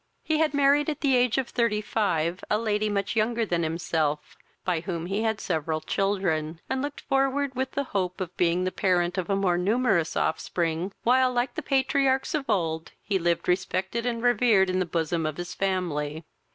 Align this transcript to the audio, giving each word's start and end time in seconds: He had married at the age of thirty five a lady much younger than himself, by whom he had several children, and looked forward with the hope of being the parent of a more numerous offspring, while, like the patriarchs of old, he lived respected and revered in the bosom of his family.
He 0.23 0.39
had 0.39 0.55
married 0.55 0.89
at 0.89 1.01
the 1.01 1.15
age 1.15 1.37
of 1.37 1.47
thirty 1.49 1.79
five 1.79 2.43
a 2.49 2.57
lady 2.57 2.89
much 2.89 3.15
younger 3.15 3.45
than 3.45 3.61
himself, 3.61 4.35
by 4.65 4.79
whom 4.79 5.05
he 5.05 5.21
had 5.21 5.39
several 5.39 5.79
children, 5.79 6.59
and 6.67 6.81
looked 6.81 7.01
forward 7.01 7.53
with 7.53 7.73
the 7.73 7.83
hope 7.83 8.19
of 8.19 8.35
being 8.35 8.63
the 8.63 8.71
parent 8.71 9.19
of 9.19 9.29
a 9.29 9.35
more 9.35 9.59
numerous 9.59 10.17
offspring, 10.17 10.91
while, 11.03 11.31
like 11.31 11.53
the 11.53 11.61
patriarchs 11.61 12.33
of 12.33 12.49
old, 12.49 12.93
he 13.03 13.19
lived 13.19 13.47
respected 13.47 14.07
and 14.07 14.23
revered 14.23 14.71
in 14.71 14.79
the 14.79 14.87
bosom 14.87 15.23
of 15.27 15.37
his 15.37 15.53
family. 15.53 16.23